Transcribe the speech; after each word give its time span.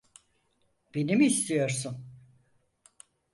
Beni 0.95 1.15
mi 1.15 1.25
istiyorsun? 1.25 2.05